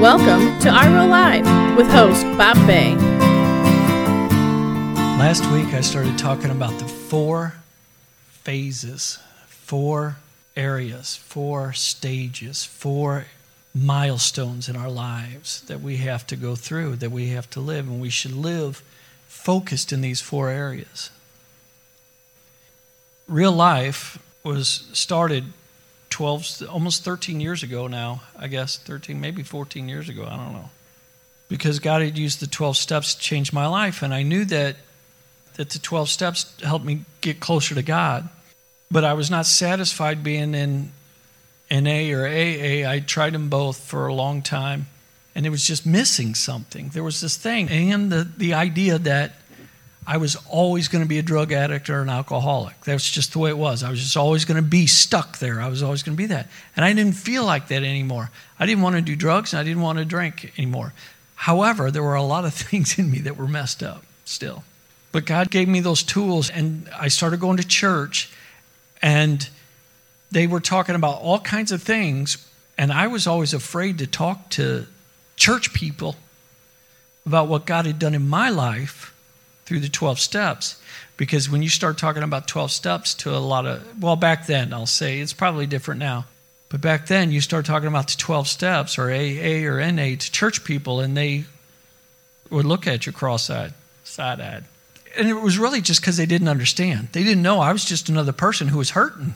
[0.00, 2.94] Welcome to IRO Live with host Bob Bay.
[5.18, 7.56] Last week I started talking about the four
[8.30, 10.16] phases, four
[10.56, 13.26] areas, four stages, four
[13.74, 17.86] milestones in our lives that we have to go through, that we have to live,
[17.86, 18.82] and we should live
[19.28, 21.10] focused in these four areas.
[23.28, 25.52] Real life was started
[26.10, 30.52] 12, almost 13 years ago now, I guess, 13, maybe 14 years ago, I don't
[30.52, 30.70] know.
[31.48, 34.76] Because God had used the 12 steps to change my life, and I knew that,
[35.54, 38.28] that the 12 steps helped me get closer to God.
[38.90, 40.92] But I was not satisfied being in
[41.70, 42.88] NA or AA.
[42.88, 44.88] I tried them both for a long time,
[45.34, 46.90] and it was just missing something.
[46.92, 49.39] There was this thing, and the, the idea that
[50.10, 52.80] I was always going to be a drug addict or an alcoholic.
[52.80, 53.84] That's just the way it was.
[53.84, 55.60] I was just always going to be stuck there.
[55.60, 56.48] I was always going to be that.
[56.74, 58.32] And I didn't feel like that anymore.
[58.58, 60.94] I didn't want to do drugs and I didn't want to drink anymore.
[61.36, 64.64] However, there were a lot of things in me that were messed up still.
[65.12, 68.32] But God gave me those tools and I started going to church
[69.00, 69.48] and
[70.32, 72.44] they were talking about all kinds of things.
[72.76, 74.88] And I was always afraid to talk to
[75.36, 76.16] church people
[77.24, 79.09] about what God had done in my life
[79.70, 80.82] through the 12 steps.
[81.16, 84.74] Because when you start talking about 12 steps to a lot of, well, back then,
[84.74, 86.24] I'll say, it's probably different now.
[86.70, 90.32] But back then, you start talking about the 12 steps or AA or NA to
[90.32, 91.44] church people, and they
[92.50, 94.64] would look at you cross eyed, side eyed.
[95.16, 97.10] And it was really just because they didn't understand.
[97.12, 99.34] They didn't know I was just another person who was hurting.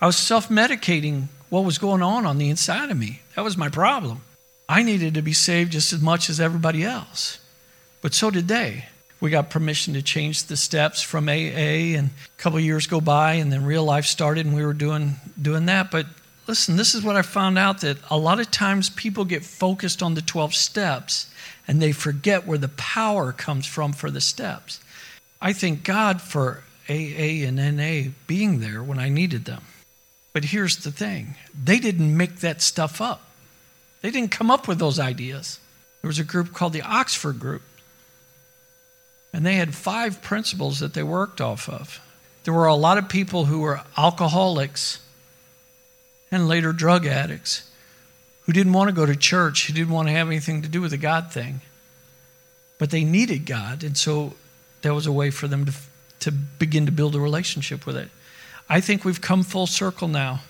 [0.00, 3.22] I was self medicating what was going on on the inside of me.
[3.34, 4.22] That was my problem.
[4.68, 7.40] I needed to be saved just as much as everybody else,
[8.02, 8.84] but so did they
[9.24, 13.32] we got permission to change the steps from AA, and a couple years go by,
[13.32, 15.90] and then real life started, and we were doing doing that.
[15.90, 16.04] But
[16.46, 20.02] listen, this is what I found out that a lot of times people get focused
[20.02, 21.32] on the 12 steps,
[21.66, 24.78] and they forget where the power comes from for the steps.
[25.40, 29.62] I thank God for AA and NA being there when I needed them.
[30.34, 33.22] But here's the thing they didn't make that stuff up,
[34.02, 35.60] they didn't come up with those ideas.
[36.02, 37.62] There was a group called the Oxford Group.
[39.34, 42.00] And they had five principles that they worked off of.
[42.44, 45.00] There were a lot of people who were alcoholics
[46.30, 47.68] and later drug addicts
[48.42, 50.80] who didn't want to go to church, who didn't want to have anything to do
[50.80, 51.62] with the God thing.
[52.78, 54.34] But they needed God, and so
[54.82, 55.72] that was a way for them to,
[56.20, 58.10] to begin to build a relationship with it.
[58.68, 60.42] I think we've come full circle now.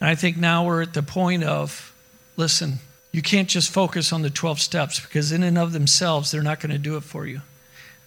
[0.00, 1.92] And I think now we're at the point of
[2.38, 2.78] listen,
[3.14, 6.58] you can't just focus on the 12 steps because, in and of themselves, they're not
[6.58, 7.42] going to do it for you.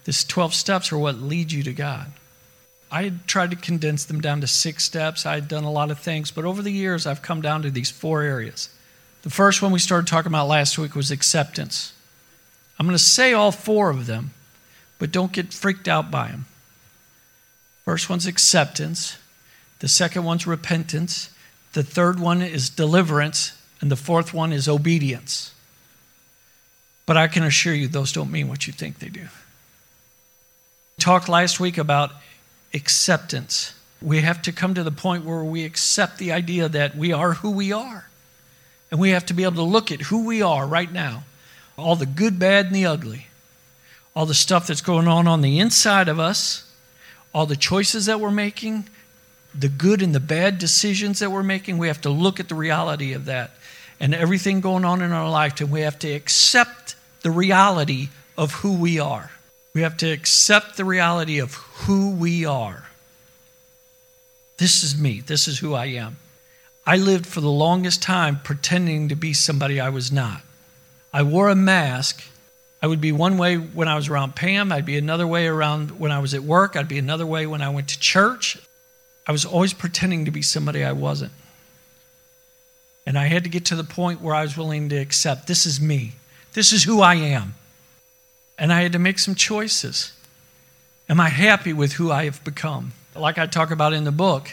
[0.04, 2.12] These 12 steps are what lead you to God.
[2.90, 5.24] I had tried to condense them down to six steps.
[5.24, 7.70] I had done a lot of things, but over the years, I've come down to
[7.70, 8.68] these four areas.
[9.22, 11.94] The first one we started talking about last week was acceptance.
[12.78, 14.32] I'm going to say all four of them,
[14.98, 16.44] but don't get freaked out by them.
[17.86, 19.16] First one's acceptance.
[19.78, 21.30] The second one's repentance.
[21.72, 23.57] The third one is deliverance.
[23.80, 25.54] And the fourth one is obedience.
[27.06, 29.28] But I can assure you, those don't mean what you think they do.
[30.98, 32.10] Talked last week about
[32.74, 33.74] acceptance.
[34.02, 37.34] We have to come to the point where we accept the idea that we are
[37.34, 38.08] who we are.
[38.90, 41.24] And we have to be able to look at who we are right now
[41.78, 43.28] all the good, bad, and the ugly,
[44.14, 46.68] all the stuff that's going on on the inside of us,
[47.32, 48.88] all the choices that we're making,
[49.54, 51.78] the good and the bad decisions that we're making.
[51.78, 53.52] We have to look at the reality of that
[54.00, 58.52] and everything going on in our life, and we have to accept the reality of
[58.52, 59.30] who we are.
[59.74, 62.84] We have to accept the reality of who we are.
[64.58, 65.20] This is me.
[65.20, 66.16] This is who I am.
[66.86, 70.40] I lived for the longest time pretending to be somebody I was not.
[71.12, 72.22] I wore a mask.
[72.80, 74.72] I would be one way when I was around Pam.
[74.72, 76.76] I'd be another way around when I was at work.
[76.76, 78.58] I'd be another way when I went to church.
[79.28, 81.32] I was always pretending to be somebody I wasn't.
[83.06, 85.66] And I had to get to the point where I was willing to accept this
[85.66, 86.14] is me,
[86.54, 87.54] this is who I am.
[88.58, 90.12] And I had to make some choices.
[91.08, 92.92] Am I happy with who I have become?
[93.14, 94.50] Like I talk about in the book,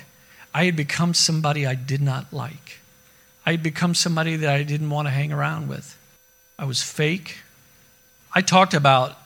[0.53, 2.79] I had become somebody I did not like.
[3.45, 5.97] I had become somebody that I didn't want to hang around with.
[6.57, 7.37] I was fake.
[8.33, 9.17] I talked about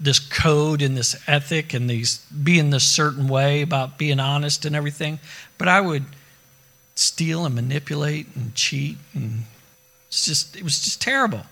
[0.00, 4.76] this code and this ethic and these being this certain way about being honest and
[4.76, 5.18] everything,
[5.56, 6.04] but I would
[6.94, 9.44] steal and manipulate and cheat and
[10.08, 11.42] it's just it was just terrible.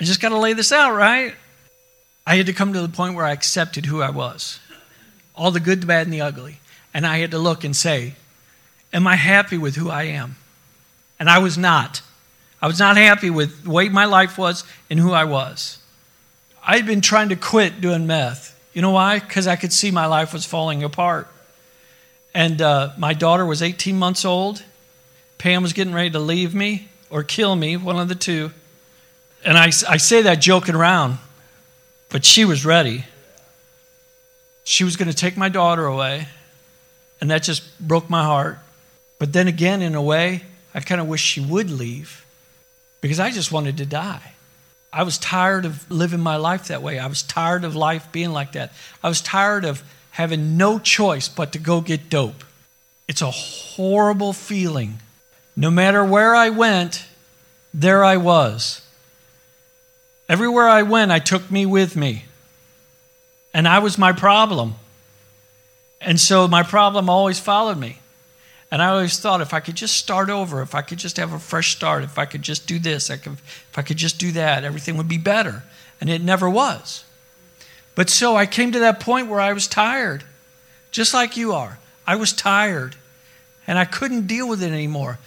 [0.00, 1.34] I just got to lay this out, right?
[2.26, 4.60] I had to come to the point where I accepted who I was.
[5.34, 6.60] All the good, the bad and the ugly.
[6.92, 8.14] And I had to look and say,
[8.92, 10.36] am I happy with who I am?
[11.18, 12.02] And I was not.
[12.60, 15.77] I was not happy with the way my life was and who I was.
[16.70, 18.54] I'd been trying to quit doing meth.
[18.74, 19.20] You know why?
[19.20, 21.26] Because I could see my life was falling apart.
[22.34, 24.62] And uh, my daughter was 18 months old.
[25.38, 28.52] Pam was getting ready to leave me or kill me, one of the two.
[29.46, 31.16] And I, I say that joking around,
[32.10, 33.06] but she was ready.
[34.62, 36.28] She was going to take my daughter away,
[37.18, 38.58] and that just broke my heart.
[39.18, 40.42] But then again, in a way,
[40.74, 42.26] I kind of wish she would leave
[43.00, 44.34] because I just wanted to die.
[44.92, 46.98] I was tired of living my life that way.
[46.98, 48.72] I was tired of life being like that.
[49.02, 49.82] I was tired of
[50.12, 52.44] having no choice but to go get dope.
[53.06, 55.00] It's a horrible feeling.
[55.56, 57.06] No matter where I went,
[57.74, 58.82] there I was.
[60.28, 62.24] Everywhere I went, I took me with me.
[63.54, 64.74] And I was my problem.
[66.00, 67.98] And so my problem always followed me.
[68.70, 71.32] And I always thought if I could just start over, if I could just have
[71.32, 74.18] a fresh start, if I could just do this, I could, if I could just
[74.18, 75.64] do that, everything would be better.
[76.00, 77.04] And it never was.
[77.94, 80.22] But so I came to that point where I was tired,
[80.90, 81.78] just like you are.
[82.06, 82.94] I was tired,
[83.66, 85.18] and I couldn't deal with it anymore.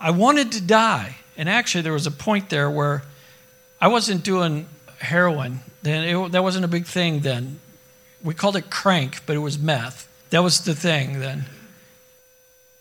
[0.00, 1.16] I wanted to die.
[1.36, 3.02] And actually, there was a point there where
[3.80, 4.66] I wasn't doing
[4.98, 5.60] heroin.
[5.82, 7.60] Then that wasn't a big thing then.
[8.22, 10.08] We called it crank, but it was meth.
[10.30, 11.46] That was the thing then.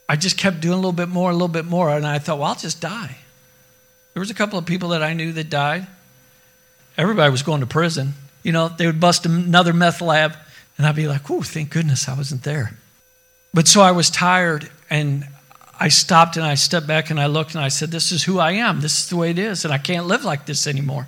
[0.10, 2.40] I just kept doing a little bit more, a little bit more, and I thought,
[2.40, 3.16] well, I'll just die.
[4.14, 5.86] There was a couple of people that I knew that died.
[6.98, 8.14] Everybody was going to prison.
[8.42, 10.36] You know, they would bust another meth lab,
[10.78, 12.74] and I'd be like, oh, thank goodness I wasn't there.
[13.54, 15.28] But so I was tired, and
[15.80, 18.38] I stopped and I stepped back and I looked and I said, This is who
[18.38, 18.82] I am.
[18.82, 21.08] This is the way it is, and I can't live like this anymore.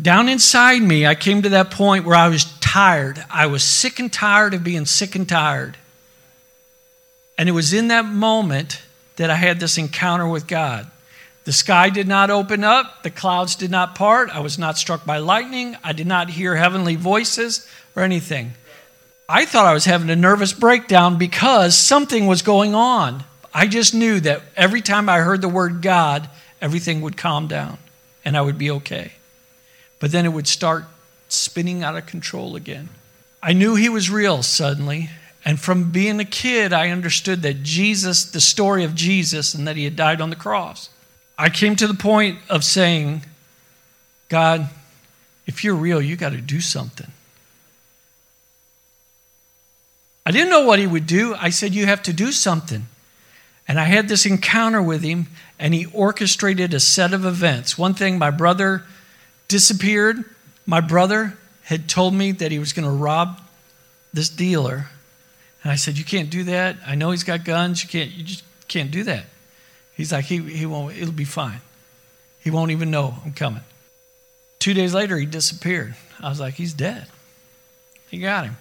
[0.00, 3.24] Down inside me, I came to that point where I was tired.
[3.30, 5.76] I was sick and tired of being sick and tired.
[7.38, 8.82] And it was in that moment
[9.16, 10.90] that I had this encounter with God.
[11.44, 15.06] The sky did not open up, the clouds did not part, I was not struck
[15.06, 18.54] by lightning, I did not hear heavenly voices or anything.
[19.28, 23.22] I thought I was having a nervous breakdown because something was going on.
[23.54, 26.28] I just knew that every time I heard the word God,
[26.60, 27.78] everything would calm down
[28.24, 29.12] and I would be okay.
[29.98, 30.84] But then it would start
[31.28, 32.88] spinning out of control again.
[33.42, 35.10] I knew He was real suddenly,
[35.46, 39.76] and from being a kid, I understood that Jesus, the story of Jesus, and that
[39.76, 40.90] he had died on the cross.
[41.38, 43.22] I came to the point of saying,
[44.28, 44.68] God,
[45.46, 47.06] if you're real, you got to do something.
[50.26, 51.36] I didn't know what he would do.
[51.36, 52.88] I said, You have to do something.
[53.68, 55.28] And I had this encounter with him,
[55.60, 57.78] and he orchestrated a set of events.
[57.78, 58.82] One thing, my brother
[59.46, 60.24] disappeared.
[60.66, 63.40] My brother had told me that he was going to rob
[64.12, 64.88] this dealer
[65.66, 66.76] and I said, You can't do that.
[66.86, 67.82] I know he's got guns.
[67.82, 69.24] You can't, you just can't do that.
[69.96, 71.60] He's like, he, he won't, it'll be fine.
[72.38, 73.62] He won't even know I'm coming.
[74.60, 75.96] Two days later, he disappeared.
[76.20, 77.08] I was like, He's dead.
[78.08, 78.58] He got him.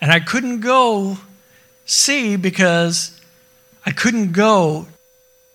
[0.00, 1.18] And I couldn't go
[1.84, 3.20] see because
[3.84, 4.86] I couldn't go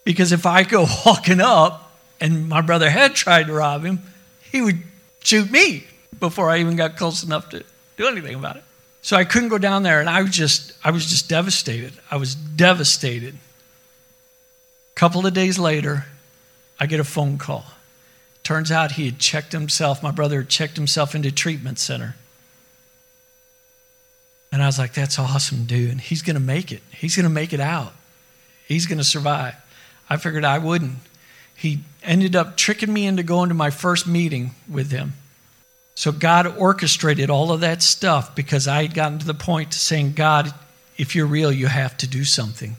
[0.03, 4.01] because if I go walking up and my brother had tried to rob him,
[4.51, 4.79] he would
[5.23, 5.85] shoot me
[6.19, 7.63] before I even got close enough to
[7.95, 8.63] do anything about it.
[9.01, 11.93] So I couldn't go down there, and I was just, I was just devastated.
[12.09, 13.35] I was devastated.
[13.35, 16.05] A couple of days later,
[16.79, 17.65] I get a phone call.
[18.43, 22.15] Turns out he had checked himself, my brother had checked himself into treatment center.
[24.51, 26.01] And I was like, that's awesome, dude.
[26.01, 26.81] He's going to make it.
[26.91, 27.93] He's going to make it out.
[28.67, 29.55] He's going to survive.
[30.09, 30.97] I figured I wouldn't.
[31.55, 35.13] He ended up tricking me into going to my first meeting with him.
[35.95, 39.79] So God orchestrated all of that stuff because I had gotten to the point to
[39.79, 40.53] saying, God,
[40.97, 42.77] if you're real, you have to do something.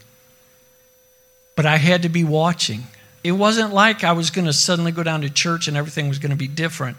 [1.54, 2.85] But I had to be watching.
[3.23, 6.19] It wasn't like I was going to suddenly go down to church and everything was
[6.19, 6.97] going to be different.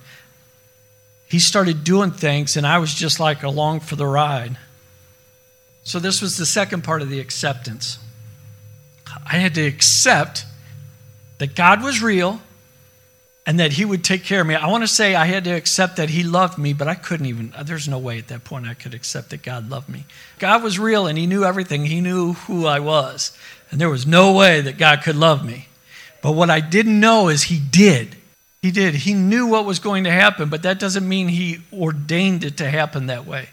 [1.28, 4.58] He started doing things, and I was just like along for the ride.
[5.84, 7.98] So, this was the second part of the acceptance.
[9.26, 10.46] I had to accept
[11.40, 12.40] that God was real
[13.46, 14.56] and that he would take care of me.
[14.56, 17.26] I want to say I had to accept that he loved me, but I couldn't
[17.26, 20.06] even, there's no way at that point I could accept that God loved me.
[20.40, 23.38] God was real and he knew everything, he knew who I was.
[23.70, 25.68] And there was no way that God could love me.
[26.22, 28.16] But what I didn't know is he did.
[28.62, 28.96] He did.
[28.96, 32.70] He knew what was going to happen, but that doesn't mean he ordained it to
[32.70, 33.50] happen that way.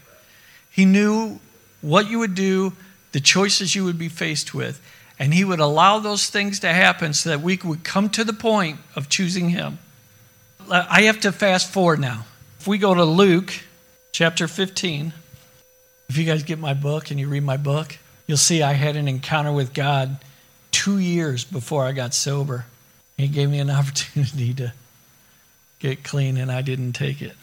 [0.69, 1.41] He knew
[1.81, 2.71] what you would do,
[3.11, 4.81] the choices you would be faced with.
[5.21, 8.33] And He would allow those things to happen so that we would come to the
[8.33, 9.77] point of choosing Him.
[10.67, 12.25] I have to fast forward now.
[12.59, 13.53] If we go to Luke
[14.11, 15.13] chapter 15,
[16.09, 18.95] if you guys get my book and you read my book, you'll see I had
[18.95, 20.17] an encounter with God
[20.71, 22.65] two years before I got sober.
[23.15, 24.73] He gave me an opportunity to
[25.77, 27.35] get clean, and I didn't take it.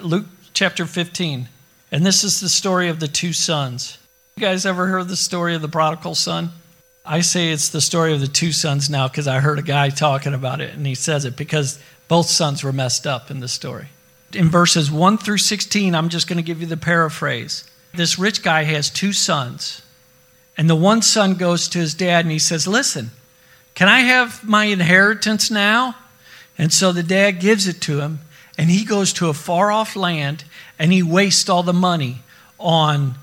[0.00, 0.24] Luke
[0.54, 1.50] chapter 15.
[1.92, 3.98] And this is the story of the two sons.
[4.38, 6.52] You guys ever heard the story of the prodigal son?
[7.04, 9.88] I say it's the story of the two sons now because I heard a guy
[9.88, 13.48] talking about it, and he says it because both sons were messed up in the
[13.48, 13.88] story.
[14.32, 17.68] In verses 1 through 16, I'm just going to give you the paraphrase.
[17.92, 19.82] This rich guy has two sons,
[20.56, 23.10] and the one son goes to his dad and he says, Listen,
[23.74, 25.96] can I have my inheritance now?
[26.56, 28.20] And so the dad gives it to him,
[28.56, 30.44] and he goes to a far off land
[30.78, 32.22] and he wastes all the money
[32.60, 33.16] on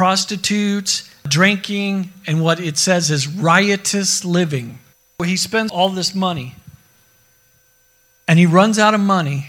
[0.00, 4.78] prostitutes, drinking, and what it says is riotous living.
[5.22, 6.54] He spends all this money
[8.26, 9.48] and he runs out of money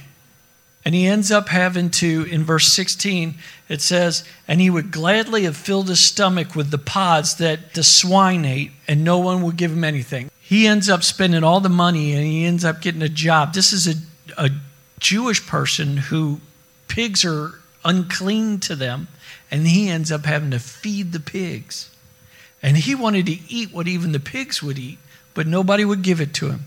[0.84, 3.36] and he ends up having to, in verse 16,
[3.70, 7.82] it says, and he would gladly have filled his stomach with the pods that the
[7.82, 10.30] swine ate, and no one would give him anything.
[10.42, 13.54] He ends up spending all the money and he ends up getting a job.
[13.54, 13.94] This is a,
[14.38, 14.50] a
[15.00, 16.42] Jewish person who
[16.90, 19.08] pigs are unclean to them,
[19.50, 21.90] and he ends up having to feed the pigs.
[22.64, 25.00] And he wanted to eat what even the pigs would eat,
[25.34, 26.66] but nobody would give it to him.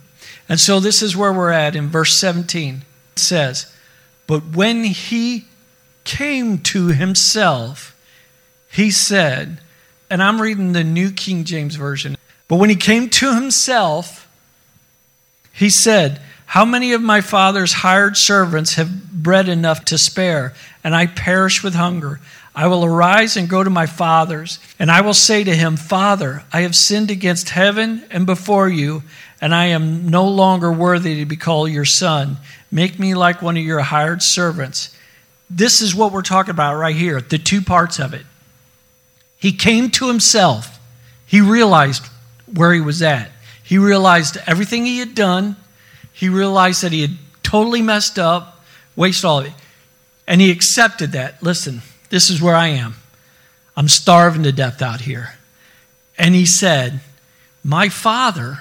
[0.49, 2.85] And so this is where we're at in verse 17.
[3.12, 3.73] It says,
[4.26, 5.47] But when he
[6.04, 7.97] came to himself,
[8.71, 9.59] he said,
[10.11, 12.16] and I'm reading the New King James Version,
[12.49, 14.28] but when he came to himself,
[15.52, 20.52] he said, How many of my father's hired servants have bread enough to spare,
[20.85, 22.21] and I perish with hunger?
[22.55, 26.45] I will arise and go to my father's, and I will say to him, Father,
[26.53, 29.03] I have sinned against heaven and before you,
[29.41, 32.37] and I am no longer worthy to be called your son.
[32.71, 34.97] Make me like one of your hired servants.
[35.50, 38.25] This is what we're talking about right here, the two parts of it.
[39.38, 40.79] He came to himself.
[41.26, 42.07] He realized
[42.53, 43.31] where he was at.
[43.64, 45.57] He realized everything he had done.
[46.12, 48.64] He realized that he had totally messed up,
[48.95, 49.53] wasted all of it.
[50.26, 51.43] And he accepted that.
[51.43, 52.95] Listen, this is where I am.
[53.76, 55.35] I'm starving to death out here.
[56.16, 57.00] And he said,
[57.62, 58.61] My father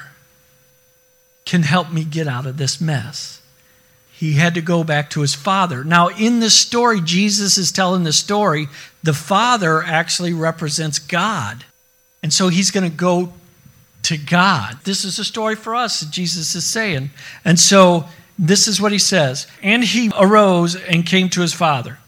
[1.45, 3.41] can help me get out of this mess.
[4.11, 5.83] He had to go back to his father.
[5.83, 8.67] Now, in this story, Jesus is telling the story.
[9.01, 11.65] The father actually represents God.
[12.21, 13.33] And so he's going to go
[14.03, 14.77] to God.
[14.83, 17.09] This is a story for us, Jesus is saying.
[17.43, 18.05] And so
[18.37, 21.99] this is what he says And he arose and came to his father.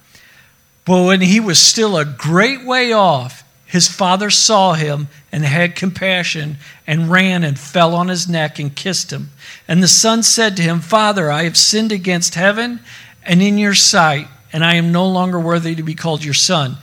[0.86, 5.76] But when he was still a great way off, his father saw him and had
[5.76, 9.32] compassion and ran and fell on his neck and kissed him.
[9.68, 12.80] And the son said to him, Father, I have sinned against heaven
[13.24, 16.78] and in your sight, and I am no longer worthy to be called your son.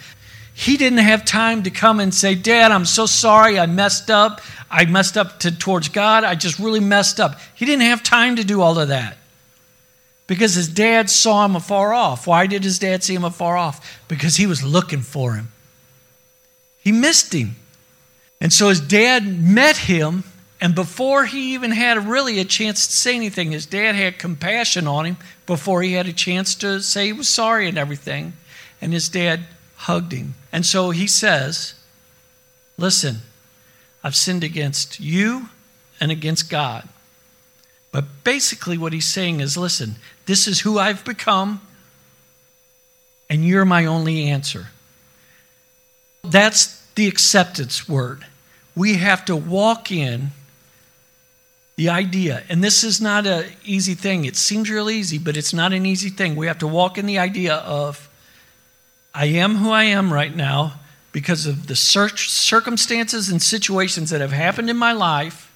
[0.53, 3.59] He didn't have time to come and say, Dad, I'm so sorry.
[3.59, 4.41] I messed up.
[4.69, 6.25] I messed up to, towards God.
[6.25, 7.39] I just really messed up.
[7.55, 9.17] He didn't have time to do all of that
[10.26, 12.26] because his dad saw him afar off.
[12.26, 14.00] Why did his dad see him afar off?
[14.09, 15.49] Because he was looking for him.
[16.79, 17.57] He missed him.
[18.41, 20.25] And so his dad met him,
[20.61, 24.87] and before he even had really a chance to say anything, his dad had compassion
[24.87, 28.33] on him before he had a chance to say he was sorry and everything.
[28.81, 29.45] And his dad
[29.76, 30.35] hugged him.
[30.50, 31.75] And so he says,
[32.76, 33.19] Listen,
[34.02, 35.50] I've sinned against you
[36.00, 36.88] and against God.
[37.93, 39.97] But basically, what he's saying is listen,
[40.27, 41.61] this is who I've become,
[43.29, 44.69] and you're my only answer.
[46.25, 48.27] That's the acceptance word.
[48.75, 50.31] We have to walk in
[51.77, 54.25] the idea, and this is not an easy thing.
[54.25, 56.35] It seems real easy, but it's not an easy thing.
[56.35, 58.09] We have to walk in the idea of,
[59.15, 60.75] I am who I am right now
[61.13, 65.52] because of the circumstances and situations that have happened in my life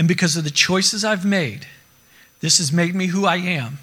[0.00, 1.66] and because of the choices I've made,
[2.40, 3.80] this has made me who I am.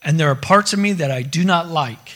[0.00, 2.12] And there are parts of me that I do not like.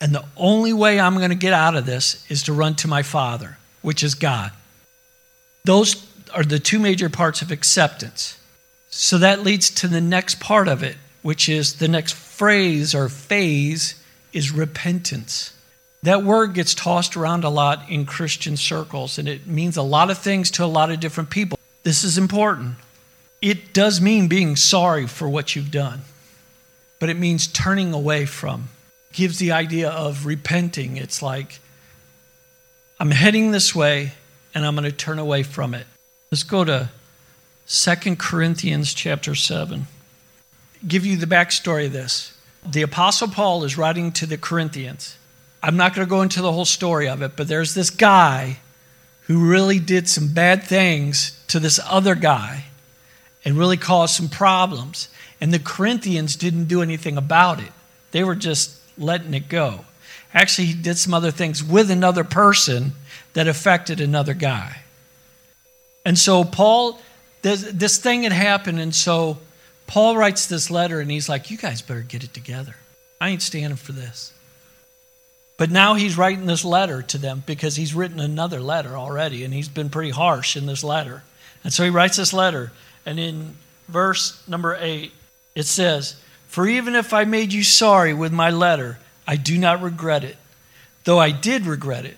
[0.00, 2.86] And the only way I'm going to get out of this is to run to
[2.86, 4.52] my Father, which is God.
[5.64, 8.38] Those are the two major parts of acceptance.
[8.88, 13.08] So that leads to the next part of it, which is the next phrase or
[13.08, 14.00] phase
[14.32, 15.52] is repentance.
[16.02, 20.10] That word gets tossed around a lot in Christian circles, and it means a lot
[20.10, 21.58] of things to a lot of different people.
[21.82, 22.76] This is important.
[23.42, 26.02] It does mean being sorry for what you've done,
[27.00, 28.68] but it means turning away from.
[29.10, 30.96] It gives the idea of repenting.
[30.96, 31.58] It's like,
[33.00, 34.12] I'm heading this way,
[34.54, 35.86] and I'm going to turn away from it.
[36.30, 36.90] Let's go to
[37.66, 39.86] Second Corinthians chapter 7.
[40.86, 42.36] Give you the backstory of this.
[42.64, 45.16] The Apostle Paul is writing to the Corinthians
[45.62, 48.58] I'm not going to go into the whole story of it, but there's this guy
[49.22, 52.64] who really did some bad things to this other guy
[53.44, 55.08] and really caused some problems.
[55.40, 57.72] And the Corinthians didn't do anything about it,
[58.12, 59.84] they were just letting it go.
[60.34, 62.92] Actually, he did some other things with another person
[63.32, 64.82] that affected another guy.
[66.04, 67.00] And so, Paul,
[67.42, 68.78] this, thing had happened.
[68.78, 69.38] And so,
[69.86, 72.76] Paul writes this letter and he's like, You guys better get it together.
[73.20, 74.32] I ain't standing for this.
[75.58, 79.52] But now he's writing this letter to them because he's written another letter already and
[79.52, 81.24] he's been pretty harsh in this letter.
[81.64, 82.72] And so he writes this letter.
[83.04, 83.56] And in
[83.88, 85.12] verse number eight,
[85.56, 86.14] it says,
[86.46, 90.36] For even if I made you sorry with my letter, I do not regret it,
[91.02, 92.16] though I did regret it.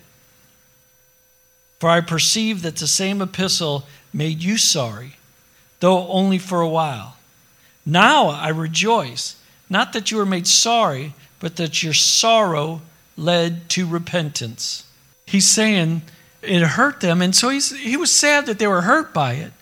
[1.79, 5.17] For I perceive that the same epistle made you sorry,
[5.79, 7.17] though only for a while.
[7.87, 9.35] Now I rejoice,
[9.67, 12.81] not that you were made sorry, but that your sorrow
[13.21, 14.83] led to repentance.
[15.25, 16.01] He's saying
[16.41, 19.53] it hurt them, and so he's, he was sad that they were hurt by it,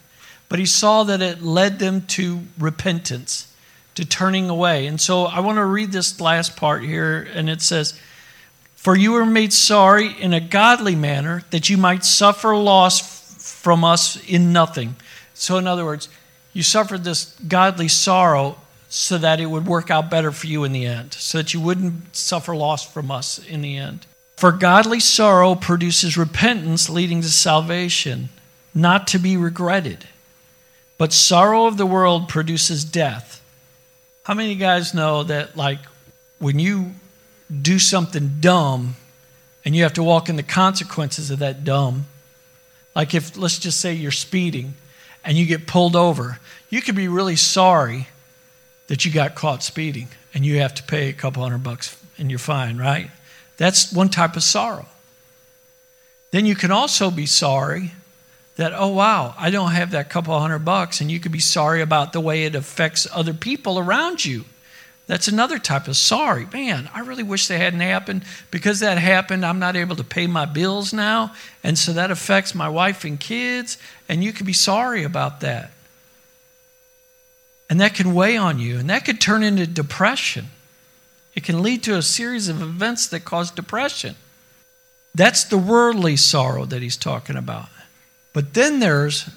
[0.48, 3.54] but he saw that it led them to repentance
[3.96, 4.88] to turning away.
[4.88, 8.00] And so I want to read this last part here, and it says,
[8.76, 13.02] For you were made sorry in a godly manner, that you might suffer loss
[13.62, 14.96] from us in nothing.
[15.34, 16.08] So, in other words,
[16.54, 18.58] you suffered this godly sorrow
[18.90, 21.62] so that it would work out better for you in the end, so that you
[21.62, 24.06] wouldn't suffer loss from us in the end.
[24.36, 28.30] For godly sorrow produces repentance leading to salvation,
[28.74, 30.08] not to be regretted.
[30.98, 33.42] But sorrow of the world produces death.
[34.24, 35.80] How many of you guys know that, like,
[36.40, 36.92] when you
[37.62, 38.96] do something dumb
[39.64, 42.06] and you have to walk in the consequences of that dumb,
[42.96, 44.74] like if, let's just say, you're speeding
[45.24, 48.08] and you get pulled over, you could be really sorry
[48.90, 52.30] that you got caught speeding and you have to pay a couple hundred bucks and
[52.30, 53.10] you're fine, right?
[53.58, 54.88] That's one type of sorrow.
[56.32, 57.92] Then you can also be sorry
[58.58, 61.82] that, oh, wow, I don't have that couple hundred bucks, and you could be sorry
[61.82, 64.44] about the way it affects other people around you.
[65.08, 66.46] That's another type of sorry.
[66.52, 68.24] Man, I really wish that hadn't happened.
[68.52, 71.34] Because that happened, I'm not able to pay my bills now.
[71.64, 73.78] And so that affects my wife and kids.
[74.08, 75.72] And you could be sorry about that.
[77.70, 78.80] And that can weigh on you.
[78.80, 80.48] And that could turn into depression.
[81.36, 84.16] It can lead to a series of events that cause depression.
[85.14, 87.70] That's the worldly sorrow that he's talking about.
[88.34, 89.30] But then there's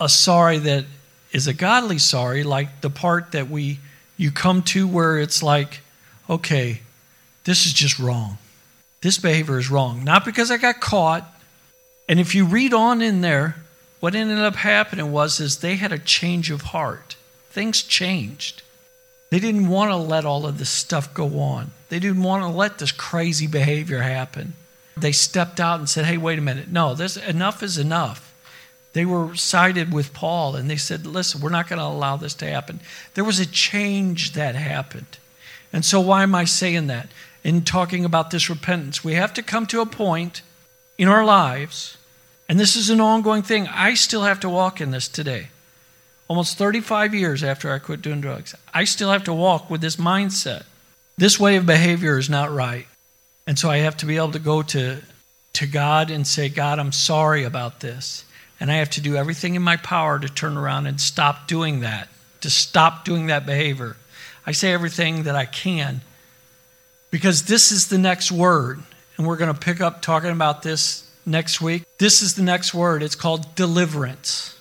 [0.00, 0.84] a sorry that
[1.32, 3.78] is a godly sorry, like the part that we
[4.16, 5.80] you come to where it's like,
[6.28, 6.80] okay,
[7.44, 8.38] this is just wrong.
[9.02, 10.04] This behavior is wrong.
[10.04, 11.24] Not because I got caught.
[12.08, 13.56] And if you read on in there,
[14.00, 17.15] what ended up happening was is they had a change of heart.
[17.56, 18.60] Things changed.
[19.30, 21.70] They didn't want to let all of this stuff go on.
[21.88, 24.52] They didn't want to let this crazy behavior happen.
[24.94, 26.68] They stepped out and said, "Hey, wait a minute.
[26.68, 28.34] No, this enough is enough."
[28.92, 32.34] They were sided with Paul and they said, listen, we're not going to allow this
[32.34, 32.80] to happen.
[33.14, 35.18] There was a change that happened.
[35.72, 37.08] And so, why am I saying that?
[37.42, 40.42] In talking about this repentance, we have to come to a point
[40.98, 41.96] in our lives,
[42.50, 43.66] and this is an ongoing thing.
[43.68, 45.48] I still have to walk in this today.
[46.28, 49.96] Almost 35 years after I quit doing drugs, I still have to walk with this
[49.96, 50.64] mindset.
[51.16, 52.86] This way of behavior is not right.
[53.46, 54.98] And so I have to be able to go to,
[55.54, 58.24] to God and say, God, I'm sorry about this.
[58.58, 61.80] And I have to do everything in my power to turn around and stop doing
[61.80, 62.08] that,
[62.40, 63.96] to stop doing that behavior.
[64.46, 66.00] I say everything that I can
[67.10, 68.82] because this is the next word.
[69.16, 71.84] And we're going to pick up talking about this next week.
[71.98, 73.02] This is the next word.
[73.02, 74.55] It's called deliverance.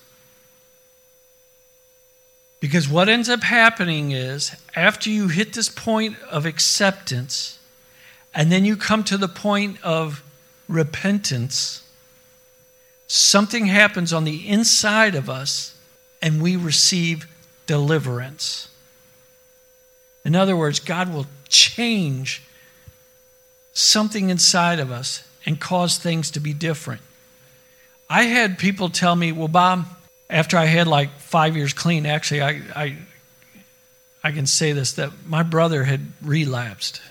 [2.60, 7.60] Because what ends up happening is after you hit this point of acceptance,
[8.34, 10.24] and then you come to the point of
[10.68, 11.84] repentance
[13.08, 15.76] something happens on the inside of us
[16.22, 17.28] and we receive
[17.68, 18.70] deliverance.
[20.24, 22.42] In other words, God will change
[23.74, 27.02] something inside of us and cause things to be different.
[28.10, 29.86] I had people tell me, well, Bob,
[30.30, 32.98] after I had like five years clean, actually, I, I,
[34.24, 37.02] I can say this that my brother had relapsed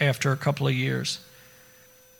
[0.00, 1.18] after a couple of years.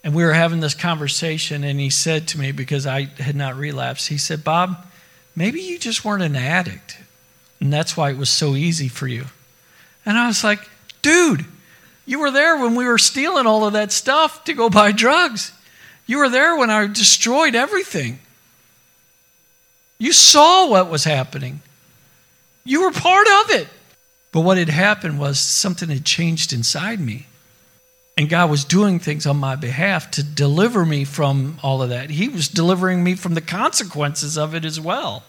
[0.03, 3.57] And we were having this conversation, and he said to me, because I had not
[3.57, 4.87] relapsed, he said, Bob,
[5.37, 6.99] maybe you just weren't an addict.
[7.61, 9.27] And that's why it was so easy for you.
[10.07, 10.67] And I was like,
[11.03, 11.45] dude,
[12.07, 15.53] you were there when we were stealing all of that stuff to go buy drugs.
[16.07, 18.19] You were there when I destroyed everything.
[20.01, 21.61] You saw what was happening.
[22.65, 23.69] You were part of it.
[24.33, 27.27] But what had happened was something had changed inside me.
[28.17, 32.09] And God was doing things on my behalf to deliver me from all of that.
[32.09, 35.23] He was delivering me from the consequences of it as well.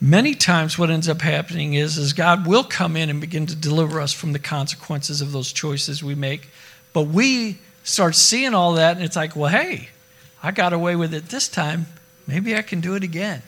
[0.00, 3.56] Many times what ends up happening is, is God will come in and begin to
[3.56, 6.48] deliver us from the consequences of those choices we make.
[6.92, 9.88] But we start seeing all that and it's like, well, hey,
[10.42, 11.86] I got away with it this time.
[12.28, 13.42] Maybe I can do it again.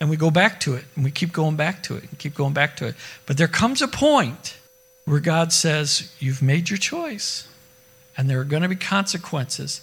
[0.00, 2.34] And we go back to it and we keep going back to it and keep
[2.34, 2.94] going back to it.
[3.26, 4.56] But there comes a point
[5.04, 7.46] where God says, You've made your choice,
[8.16, 9.82] and there are going to be consequences.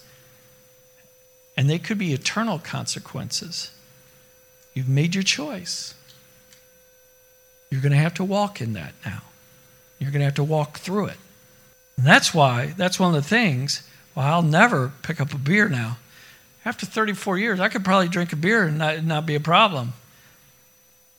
[1.55, 3.71] And they could be eternal consequences.
[4.75, 5.95] You've made your choice.
[7.71, 9.23] You're going to have to walk in that now.
[9.99, 11.17] You're going to have to walk through it.
[11.97, 13.81] And that's why, that's one of the things,
[14.13, 15.97] well, I'll never pick up a beer now.
[16.63, 19.93] After 34 years, I could probably drink a beer and not, not be a problem.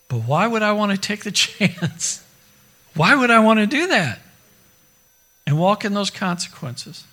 [0.08, 2.24] But why would I want to take the chance?
[2.94, 4.20] Why would I want to do that?
[5.46, 7.04] And walk in those consequences.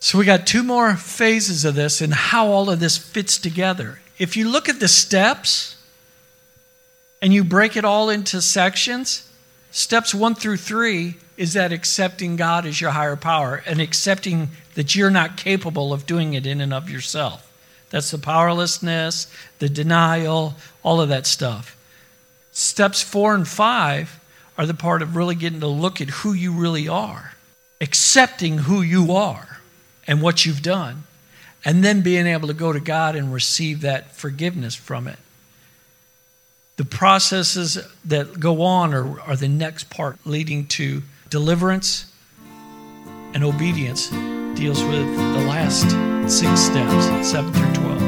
[0.00, 4.00] So we got two more phases of this and how all of this fits together.
[4.18, 5.76] If you look at the steps
[7.22, 9.30] and you break it all into sections,
[9.70, 14.94] steps one through three is that accepting God as your higher power and accepting that
[14.94, 17.42] you're not capable of doing it in and of yourself.
[17.90, 19.26] That's the powerlessness,
[19.58, 21.76] the denial, all of that stuff.
[22.56, 24.18] Steps four and five
[24.56, 27.34] are the part of really getting to look at who you really are,
[27.82, 29.60] accepting who you are
[30.06, 31.02] and what you've done,
[31.66, 35.18] and then being able to go to God and receive that forgiveness from it.
[36.78, 42.10] The processes that go on are, are the next part leading to deliverance
[43.34, 44.08] and obedience
[44.58, 45.90] deals with the last
[46.26, 47.98] six steps, 7 through 12.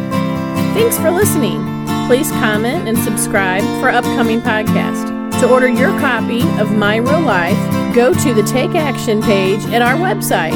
[0.72, 1.77] Thanks for listening.
[2.08, 5.10] Please comment and subscribe for upcoming podcasts.
[5.42, 7.58] To order your copy of My Real Life,
[7.94, 10.54] go to the Take Action page at our website,